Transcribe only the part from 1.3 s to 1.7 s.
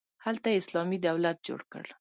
جوړ